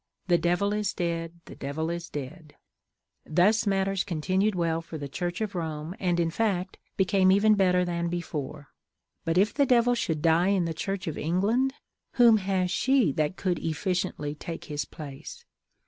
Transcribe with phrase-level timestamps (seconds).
[0.25, 1.33] The Devil is dead!
[1.45, 2.55] the Devil is dead!"
[3.23, 7.85] Thus matters continued well for the Church of Rome, and, in fact, became even better
[7.85, 8.69] than before.
[9.25, 11.75] But if the Devil should die in the Church of England,
[12.13, 15.45] whom has she that could efficiently take his place?